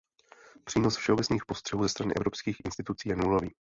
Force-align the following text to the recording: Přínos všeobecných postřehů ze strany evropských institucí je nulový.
Přínos 0.63 0.97
všeobecných 0.97 1.45
postřehů 1.45 1.83
ze 1.83 1.89
strany 1.89 2.13
evropských 2.15 2.57
institucí 2.65 3.09
je 3.09 3.15
nulový. 3.15 3.55